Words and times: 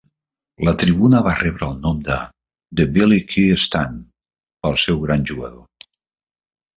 La 0.67 0.71
tribuna 0.83 1.19
va 1.25 1.33
rebre 1.41 1.67
el 1.67 1.75
nom 1.83 1.99
de 2.07 2.15
"The 2.79 2.87
Billy 2.95 3.19
Kee 3.33 3.57
Stand" 3.65 3.99
pel 4.63 4.79
seu 4.85 4.99
gran 5.05 5.27
jugador. 5.33 5.89